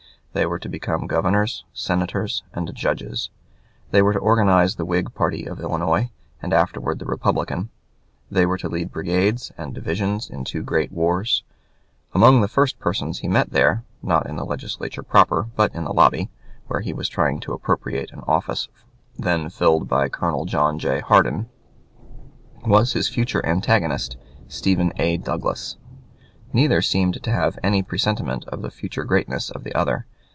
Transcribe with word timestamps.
They 0.33 0.45
were 0.45 0.59
to 0.59 0.69
become 0.69 1.07
governors, 1.07 1.65
senators, 1.73 2.41
and 2.53 2.73
judges; 2.73 3.29
they 3.89 4.01
were 4.01 4.13
to 4.13 4.19
organize 4.19 4.75
the 4.77 4.85
Whig 4.85 5.13
party 5.13 5.43
of 5.45 5.59
Illinois, 5.59 6.09
and 6.41 6.53
afterwards 6.53 6.99
the 6.99 7.05
Republican; 7.05 7.67
they 8.31 8.45
were 8.45 8.57
to 8.59 8.69
lead 8.69 8.93
brigades 8.93 9.51
and 9.57 9.75
divisions 9.75 10.29
in 10.29 10.45
two 10.45 10.63
great 10.63 10.89
wars. 10.89 11.43
Among 12.13 12.39
the 12.39 12.47
first 12.47 12.79
persons 12.79 13.19
he 13.19 13.27
met 13.27 13.49
there 13.49 13.83
not 14.01 14.25
in 14.25 14.37
the 14.37 14.45
Legislature 14.45 15.03
proper, 15.03 15.49
but 15.57 15.75
in 15.75 15.83
the 15.83 15.91
lobby, 15.91 16.29
where 16.67 16.79
he 16.79 16.93
was 16.93 17.09
trying 17.09 17.41
to 17.41 17.51
appropriate 17.51 18.13
an 18.13 18.21
office 18.25 18.69
then 19.19 19.49
filled 19.49 19.89
by 19.89 20.07
Colonel 20.07 20.45
John 20.45 20.79
J. 20.79 21.01
Hardin 21.01 21.49
was 22.65 22.93
his 22.93 23.09
future 23.09 23.45
antagonist, 23.45 24.15
Stephen 24.47 24.93
A. 24.95 25.17
Douglas. 25.17 25.75
Neither 26.53 26.81
seemed 26.81 27.21
to 27.21 27.31
have 27.31 27.59
any 27.61 27.83
presentiment 27.83 28.45
of 28.45 28.61
the 28.61 28.71
future 28.71 29.03
greatness 29.03 29.49
of 29.51 29.65
the 29.65 29.75
other. 29.75 30.05